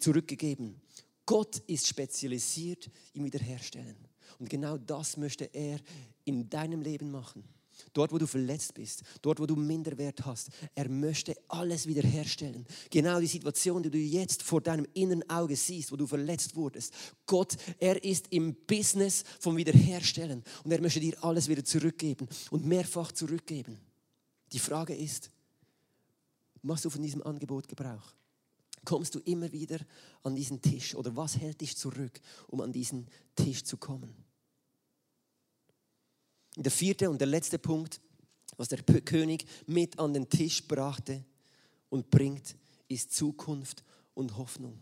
[0.00, 0.82] zurückgegeben.
[1.24, 3.96] Gott ist spezialisiert im Wiederherstellen.
[4.38, 5.80] Und genau das möchte er
[6.26, 7.53] in deinem Leben machen.
[7.94, 10.50] Dort, wo du verletzt bist, dort, wo du Minderwert hast.
[10.74, 12.66] Er möchte alles wiederherstellen.
[12.90, 16.92] Genau die Situation, die du jetzt vor deinem inneren Auge siehst, wo du verletzt wurdest.
[17.24, 22.66] Gott, er ist im Business vom Wiederherstellen und er möchte dir alles wieder zurückgeben und
[22.66, 23.78] mehrfach zurückgeben.
[24.52, 25.30] Die Frage ist,
[26.62, 28.12] machst du von diesem Angebot Gebrauch?
[28.84, 29.78] Kommst du immer wieder
[30.24, 34.14] an diesen Tisch oder was hält dich zurück, um an diesen Tisch zu kommen?
[36.56, 38.00] Der vierte und der letzte Punkt,
[38.56, 41.24] was der König mit an den Tisch brachte
[41.88, 42.56] und bringt,
[42.88, 43.82] ist Zukunft
[44.14, 44.78] und Hoffnung.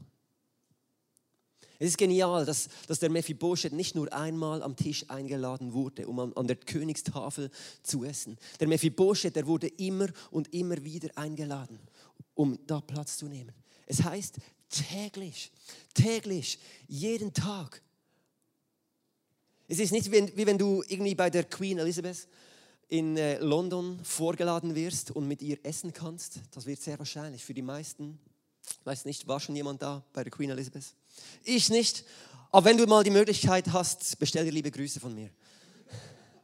[1.79, 6.21] Es ist genial, dass, dass der Mephibosheth nicht nur einmal am Tisch eingeladen wurde, um
[6.21, 7.51] an, an der Königstafel
[7.83, 8.39] zu essen.
[8.61, 11.81] Der Mephibosheth, der wurde immer und immer wieder eingeladen,
[12.35, 13.53] um da Platz zu nehmen.
[13.87, 14.37] Es heißt
[14.69, 15.51] täglich,
[15.93, 17.83] täglich, jeden Tag
[19.73, 22.29] es ist nicht wie, wenn du irgendwie bei der Queen Elizabeth
[22.89, 26.41] in äh, London vorgeladen wirst und mit ihr essen kannst.
[26.51, 28.19] Das wird sehr wahrscheinlich für die meisten.
[28.85, 30.85] Weiß nicht, war schon jemand da bei der Queen Elizabeth?
[31.43, 32.05] Ich nicht.
[32.51, 35.31] Aber wenn du mal die Möglichkeit hast, bestell dir liebe Grüße von mir.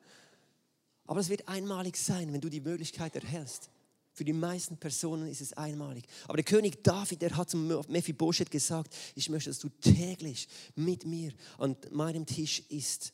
[1.06, 3.68] Aber es wird einmalig sein, wenn du die Möglichkeit erhältst.
[4.14, 6.06] Für die meisten Personen ist es einmalig.
[6.24, 11.04] Aber der König David, der hat zum Mephibosheth gesagt, ich möchte, dass du täglich mit
[11.04, 13.12] mir an meinem Tisch isst.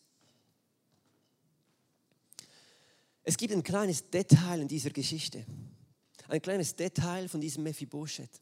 [3.24, 5.46] Es gibt ein kleines Detail in dieser Geschichte.
[6.28, 8.40] Ein kleines Detail von diesem Mephibosheth.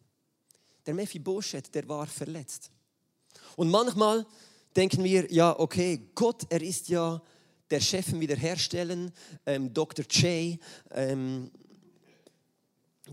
[0.84, 2.70] Der Mephibosheth, der war verletzt.
[3.56, 4.26] Und manchmal
[4.74, 7.22] denken wir, ja, okay, Gott, er ist ja
[7.70, 9.12] der Chef im Wiederherstellen,
[9.46, 10.04] ähm, Dr.
[10.04, 10.58] J,
[10.90, 11.50] ähm,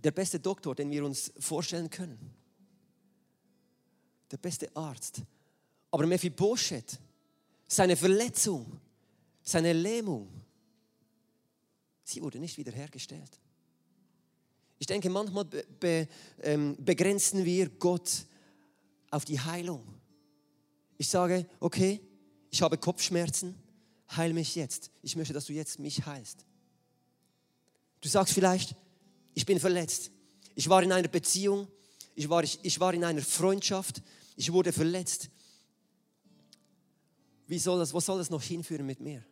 [0.03, 2.34] der beste Doktor, den wir uns vorstellen können.
[4.32, 5.21] Der beste Arzt.
[5.91, 6.99] Aber Mephibosheth,
[7.67, 8.79] seine Verletzung,
[9.41, 10.29] seine Lähmung,
[12.10, 13.39] sie wurde nicht wiederhergestellt.
[14.80, 16.08] Ich denke, manchmal be, be,
[16.41, 18.26] ähm, begrenzen wir Gott
[19.12, 19.84] auf die Heilung.
[20.98, 22.02] Ich sage, okay,
[22.50, 23.56] ich habe Kopfschmerzen,
[24.15, 24.91] heil mich jetzt.
[25.02, 26.45] Ich möchte, dass du jetzt mich heilst.
[28.02, 28.76] Du sagst vielleicht,
[29.34, 30.12] ich bin verletzt.
[30.56, 31.67] Ich war in einer Beziehung,
[32.15, 34.02] ich war, ich, ich war in einer Freundschaft,
[34.36, 35.30] ich wurde verletzt.
[37.48, 39.24] Wie soll das, wo soll das noch hinführen mit mir?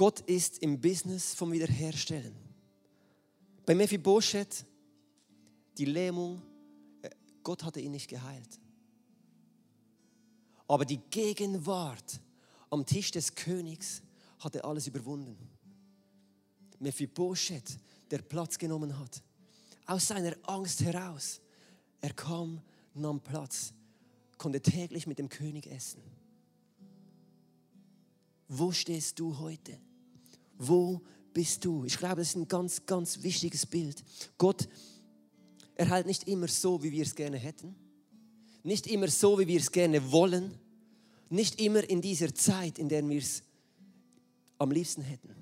[0.00, 2.34] Gott ist im Business vom Wiederherstellen.
[3.66, 4.64] Bei Mephibosheth,
[5.76, 6.40] die Lähmung,
[7.02, 7.10] äh,
[7.42, 8.58] Gott hatte ihn nicht geheilt.
[10.66, 12.18] Aber die Gegenwart
[12.70, 14.00] am Tisch des Königs
[14.38, 15.36] hat er alles überwunden.
[16.78, 17.78] Mephibosheth,
[18.10, 19.22] der Platz genommen hat,
[19.84, 21.42] aus seiner Angst heraus,
[22.00, 22.62] er kam,
[22.94, 23.74] nahm Platz,
[24.38, 26.00] konnte täglich mit dem König essen.
[28.48, 29.78] Wo stehst du heute?
[30.62, 31.00] Wo
[31.32, 31.84] bist du?
[31.86, 34.04] Ich glaube, das ist ein ganz, ganz wichtiges Bild.
[34.36, 34.68] Gott
[35.74, 37.74] erhält nicht immer so, wie wir es gerne hätten,
[38.62, 40.54] nicht immer so, wie wir es gerne wollen,
[41.30, 43.42] nicht immer in dieser Zeit, in der wir es
[44.58, 45.34] am liebsten hätten.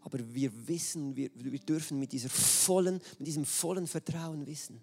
[0.00, 4.80] Aber wir wissen, wir, wir dürfen mit, dieser vollen, mit diesem vollen Vertrauen wissen,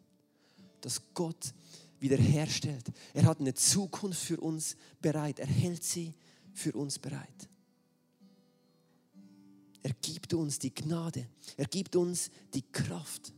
[0.80, 1.54] dass Gott
[2.00, 2.86] wiederherstellt.
[3.14, 5.40] Er hat eine Zukunft für uns bereit.
[5.40, 6.14] Er hält sie
[6.54, 7.50] für uns bereit.
[9.84, 11.28] Er gibt uns die Gnade.
[11.58, 13.34] Er gibt uns die Kraft,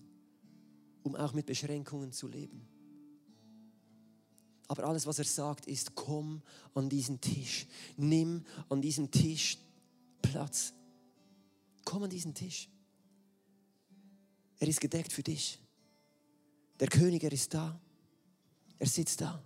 [1.04, 2.68] um auch mit Beschränkungen zu leben.
[4.68, 6.42] Aber alles, was er sagt, ist, komm
[6.74, 7.68] an diesen Tisch.
[7.98, 9.58] Nimm an diesem Tisch
[10.22, 10.74] Platz.
[11.86, 12.70] Komm an diesen Tisch.
[14.60, 15.60] Er ist gedeckt für dich.
[16.80, 17.80] Der König, er ist da.
[18.80, 19.44] Er sitzt da.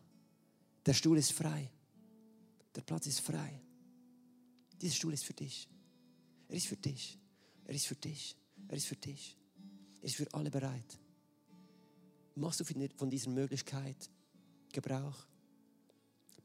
[0.85, 1.69] Der Stuhl ist frei.
[2.75, 3.59] Der Platz ist frei.
[4.81, 5.67] Dieser Stuhl ist für dich.
[6.47, 7.17] Er ist für dich.
[7.65, 8.35] Er ist für dich.
[8.67, 9.37] Er ist für dich.
[10.01, 10.99] Er ist für alle bereit.
[12.35, 12.63] Machst du
[12.95, 14.09] von dieser Möglichkeit
[14.71, 15.15] Gebrauch.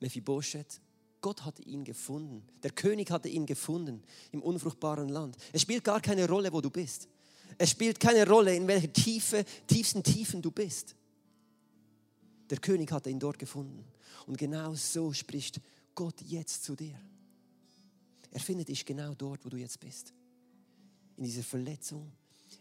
[0.00, 0.80] Mephibosheth,
[1.20, 2.42] Gott hatte ihn gefunden.
[2.62, 5.36] Der König hatte ihn gefunden im unfruchtbaren Land.
[5.52, 7.08] Es spielt gar keine Rolle, wo du bist.
[7.58, 10.96] Es spielt keine Rolle, in welcher Tiefe, tiefsten Tiefen du bist.
[12.50, 13.84] Der König hatte ihn dort gefunden.
[14.26, 15.60] Und genau so spricht
[15.94, 16.98] Gott jetzt zu dir.
[18.32, 20.12] Er findet dich genau dort, wo du jetzt bist.
[21.16, 22.10] In dieser Verletzung,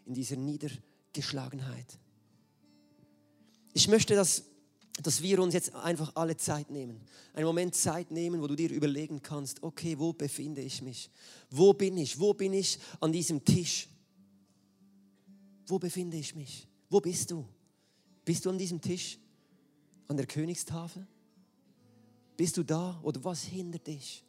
[0.05, 1.97] in dieser Niedergeschlagenheit.
[3.73, 4.43] Ich möchte, dass
[5.01, 7.01] dass wir uns jetzt einfach alle Zeit nehmen.
[7.33, 11.09] Einen Moment Zeit nehmen, wo du dir überlegen kannst, okay, wo befinde ich mich?
[11.49, 12.19] Wo bin ich?
[12.19, 13.87] Wo bin ich an diesem Tisch?
[15.65, 16.67] Wo befinde ich mich?
[16.89, 17.45] Wo bist du?
[18.25, 19.17] Bist du an diesem Tisch?
[20.07, 21.07] An der Königstafel?
[22.35, 24.23] Bist du da oder was hindert dich,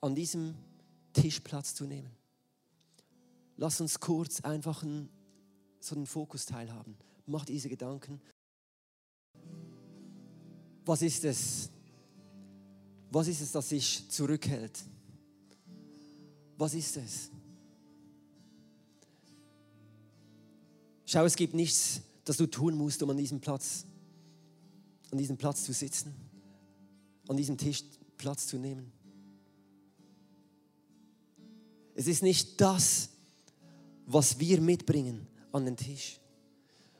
[0.00, 0.54] an diesem
[1.12, 2.10] Tisch Platz zu nehmen?
[3.56, 5.10] Lass uns kurz einfach einen,
[5.80, 6.96] so einen Fokus teilhaben.
[7.26, 8.20] Mach diese Gedanken.
[10.84, 11.70] Was ist es?
[13.10, 14.78] Was ist es, das sich zurückhält?
[16.56, 17.30] Was ist es?
[21.06, 23.84] Schau, es gibt nichts, das du tun musst, um an diesem Platz,
[25.10, 26.14] an diesem Platz zu sitzen,
[27.28, 27.82] an diesem Tisch
[28.16, 28.92] Platz zu nehmen.
[32.00, 33.10] Es ist nicht das,
[34.06, 36.18] was wir mitbringen an den Tisch,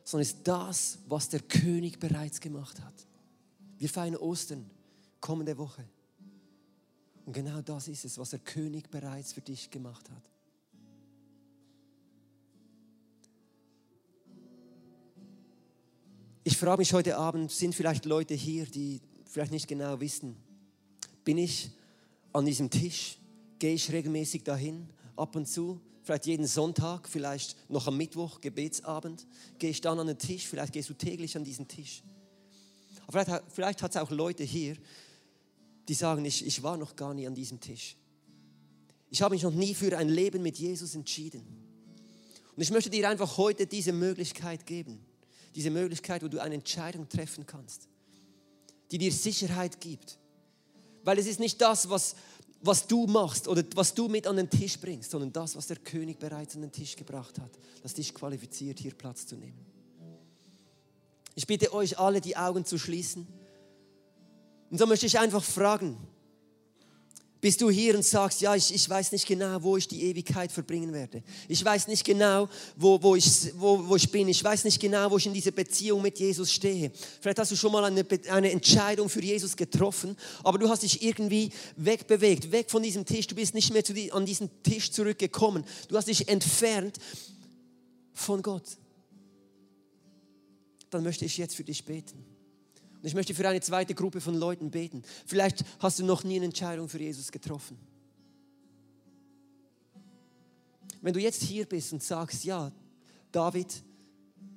[0.04, 3.06] sondern es ist das, was der König bereits gemacht hat.
[3.78, 4.70] Wir feiern Ostern
[5.18, 5.88] kommende Woche.
[7.24, 10.22] Und genau das ist es, was der König bereits für dich gemacht hat.
[16.44, 20.36] Ich frage mich heute Abend, sind vielleicht Leute hier, die vielleicht nicht genau wissen,
[21.24, 21.70] bin ich
[22.34, 23.16] an diesem Tisch,
[23.60, 29.24] gehe ich regelmäßig dahin, ab und zu, vielleicht jeden Sonntag, vielleicht noch am Mittwoch, Gebetsabend,
[29.60, 32.02] gehe ich dann an den Tisch, vielleicht gehst du täglich an diesen Tisch.
[33.06, 34.76] Aber vielleicht, vielleicht hat es auch Leute hier,
[35.86, 37.96] die sagen, ich, ich war noch gar nie an diesem Tisch.
[39.10, 41.42] Ich habe mich noch nie für ein Leben mit Jesus entschieden.
[42.56, 45.04] Und ich möchte dir einfach heute diese Möglichkeit geben
[45.54, 47.88] diese Möglichkeit, wo du eine Entscheidung treffen kannst,
[48.90, 50.18] die dir Sicherheit gibt.
[51.02, 52.14] Weil es ist nicht das, was,
[52.62, 55.78] was du machst oder was du mit an den Tisch bringst, sondern das, was der
[55.78, 57.50] König bereits an den Tisch gebracht hat,
[57.82, 59.58] das dich qualifiziert, hier Platz zu nehmen.
[61.34, 63.26] Ich bitte euch alle, die Augen zu schließen.
[64.70, 65.96] Und so möchte ich einfach fragen,
[67.40, 70.52] bist du hier und sagst, ja, ich, ich weiß nicht genau, wo ich die Ewigkeit
[70.52, 71.22] verbringen werde.
[71.48, 73.26] Ich weiß nicht genau, wo, wo, ich,
[73.56, 74.28] wo, wo ich bin.
[74.28, 76.92] Ich weiß nicht genau, wo ich in dieser Beziehung mit Jesus stehe.
[77.20, 81.02] Vielleicht hast du schon mal eine, eine Entscheidung für Jesus getroffen, aber du hast dich
[81.02, 83.26] irgendwie wegbewegt, weg von diesem Tisch.
[83.26, 85.64] Du bist nicht mehr die, an diesen Tisch zurückgekommen.
[85.88, 86.98] Du hast dich entfernt
[88.12, 88.76] von Gott.
[90.90, 92.29] Dann möchte ich jetzt für dich beten.
[93.00, 95.02] Und ich möchte für eine zweite Gruppe von Leuten beten.
[95.24, 97.78] Vielleicht hast du noch nie eine Entscheidung für Jesus getroffen.
[101.00, 102.70] Wenn du jetzt hier bist und sagst, ja,
[103.32, 103.82] David,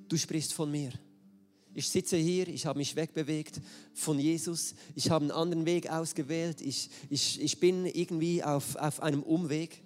[0.10, 0.92] du sprichst von mir.
[1.74, 3.62] Ich sitze hier, ich habe mich wegbewegt
[3.94, 9.02] von Jesus, ich habe einen anderen Weg ausgewählt, ich, ich, ich bin irgendwie auf, auf
[9.02, 9.82] einem Umweg.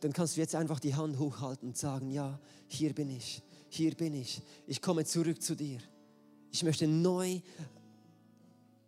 [0.00, 3.42] Dann kannst du jetzt einfach die Hand hochhalten und sagen, ja, hier bin ich
[3.76, 4.42] hier bin ich.
[4.66, 5.78] Ich komme zurück zu dir.
[6.50, 7.40] Ich möchte neu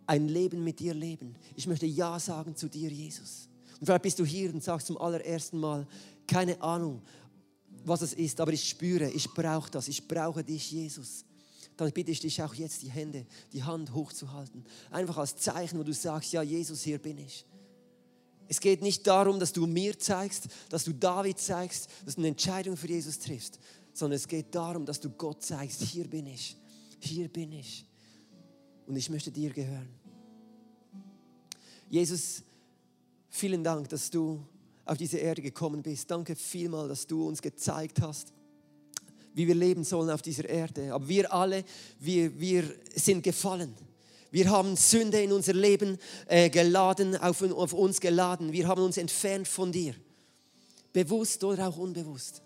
[0.06, 1.36] ein Leben mit dir leben.
[1.54, 3.48] Ich möchte Ja sagen zu dir, Jesus.
[3.78, 5.86] Und vielleicht bist du hier und sagst zum allerersten Mal,
[6.26, 7.02] keine Ahnung,
[7.84, 11.24] was es ist, aber ich spüre, ich brauche das, ich brauche dich, Jesus.
[11.76, 14.64] Dann bitte ich dich auch jetzt, die Hände, die Hand hochzuhalten.
[14.90, 17.44] Einfach als Zeichen, wo du sagst, ja, Jesus, hier bin ich.
[18.48, 22.28] Es geht nicht darum, dass du mir zeigst, dass du David zeigst, dass du eine
[22.28, 23.60] Entscheidung für Jesus triffst,
[23.98, 26.56] sondern es geht darum, dass du Gott zeigst, hier bin ich,
[27.00, 27.84] hier bin ich
[28.86, 29.88] und ich möchte dir gehören.
[31.90, 32.42] Jesus,
[33.28, 34.40] vielen Dank, dass du
[34.84, 36.10] auf diese Erde gekommen bist.
[36.10, 38.32] Danke vielmal, dass du uns gezeigt hast,
[39.34, 40.94] wie wir leben sollen auf dieser Erde.
[40.94, 41.64] Aber wir alle,
[41.98, 43.74] wir, wir sind gefallen.
[44.30, 48.52] Wir haben Sünde in unser Leben äh, geladen, auf, auf uns geladen.
[48.52, 49.94] Wir haben uns entfernt von dir.
[50.92, 52.42] Bewusst oder auch unbewusst.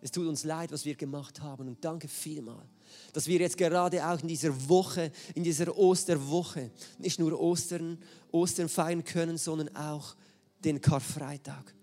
[0.00, 2.62] Es tut uns leid, was wir gemacht haben und danke vielmal,
[3.12, 7.98] dass wir jetzt gerade auch in dieser Woche, in dieser Osterwoche, nicht nur Ostern,
[8.30, 10.14] Ostern feiern können, sondern auch
[10.64, 11.74] den Karfreitag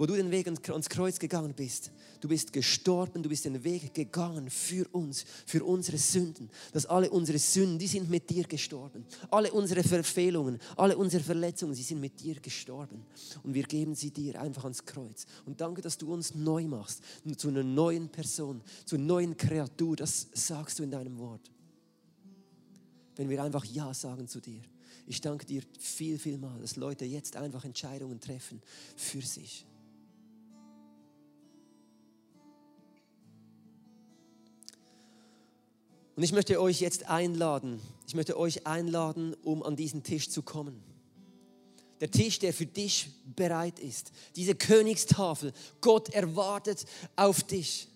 [0.00, 1.92] wo du den Weg ans Kreuz gegangen bist.
[2.20, 6.50] Du bist gestorben, du bist den Weg gegangen für uns, für unsere Sünden.
[6.72, 9.06] Dass alle unsere Sünden, die sind mit dir gestorben.
[9.30, 13.06] Alle unsere Verfehlungen, alle unsere Verletzungen, sie sind mit dir gestorben.
[13.42, 15.24] Und wir geben sie dir einfach ans Kreuz.
[15.46, 17.02] Und danke, dass du uns neu machst,
[17.38, 19.96] zu einer neuen Person, zu einer neuen Kreatur.
[19.96, 21.50] Das sagst du in deinem Wort.
[23.16, 24.60] Wenn wir einfach Ja sagen zu dir.
[25.06, 28.62] Ich danke dir viel, viel mal, dass Leute jetzt einfach Entscheidungen treffen
[28.94, 29.66] für sich.
[36.20, 40.42] Und ich möchte euch jetzt einladen, ich möchte euch einladen, um an diesen Tisch zu
[40.42, 40.82] kommen.
[41.98, 44.12] Der Tisch, der für dich bereit ist.
[44.36, 45.54] Diese Königstafel.
[45.80, 46.84] Gott erwartet
[47.16, 47.88] auf dich.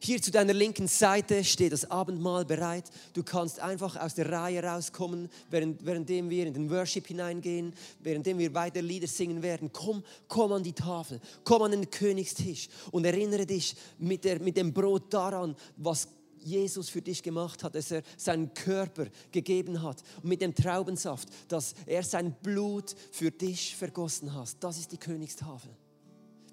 [0.00, 2.84] Hier zu deiner linken Seite steht das Abendmahl bereit.
[3.12, 8.38] Du kannst einfach aus der Reihe rauskommen, während, währenddem wir in den Worship hineingehen, währenddem
[8.38, 9.68] wir weiter Lieder singen werden.
[9.74, 14.56] Komm, komm an die Tafel, komm an den Königstisch und erinnere dich mit, der, mit
[14.56, 16.08] dem Brot daran, was
[16.44, 21.28] Jesus für dich gemacht hat, dass er seinen Körper gegeben hat und mit dem Traubensaft,
[21.48, 24.56] dass er sein Blut für dich vergossen hat.
[24.60, 25.70] Das ist die Königstafel.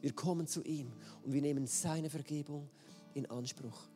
[0.02, 0.92] Wir kommen zu ihm
[1.24, 2.70] und wir nehmen seine Vergebung
[3.14, 3.89] in Anspruch.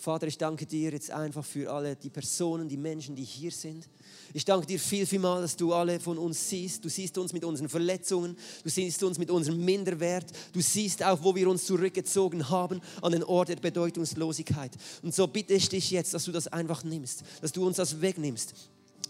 [0.00, 3.88] Vater, ich danke dir jetzt einfach für alle die Personen, die Menschen, die hier sind.
[4.32, 6.84] Ich danke dir viel, viel mal, dass du alle von uns siehst.
[6.84, 11.20] Du siehst uns mit unseren Verletzungen, du siehst uns mit unserem Minderwert, du siehst auch,
[11.24, 14.70] wo wir uns zurückgezogen haben an den Ort der Bedeutungslosigkeit.
[15.02, 18.00] Und so bitte ich dich jetzt, dass du das einfach nimmst, dass du uns das
[18.00, 18.54] wegnimmst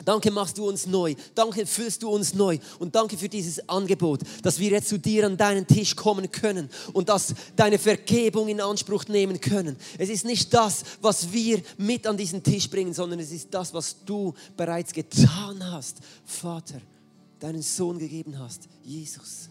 [0.05, 1.15] Danke machst du uns neu.
[1.35, 2.59] Danke füllst du uns neu.
[2.79, 6.71] Und danke für dieses Angebot, dass wir jetzt zu dir an deinen Tisch kommen können
[6.93, 9.77] und dass deine Vergebung in Anspruch nehmen können.
[9.99, 13.75] Es ist nicht das, was wir mit an diesen Tisch bringen, sondern es ist das,
[13.75, 16.81] was du bereits getan hast, Vater,
[17.41, 19.49] deinen Sohn gegeben hast, Jesus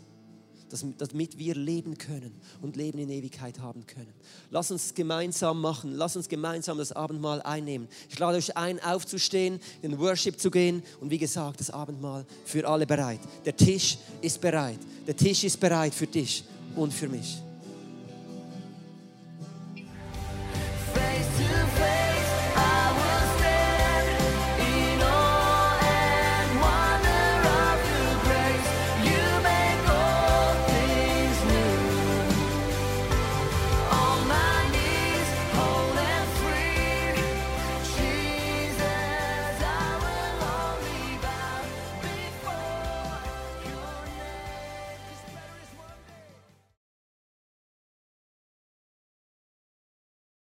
[0.70, 4.14] damit wir leben können und Leben in Ewigkeit haben können.
[4.52, 7.88] Lass uns gemeinsam machen, lass uns gemeinsam das Abendmahl einnehmen.
[8.10, 12.68] Ich lade euch ein, aufzustehen, in Worship zu gehen und wie gesagt, das Abendmahl für
[12.68, 13.20] alle bereit.
[13.46, 14.80] Der Tisch ist bereit.
[15.06, 16.44] Der Tisch ist bereit für dich
[16.76, 17.42] und für mich.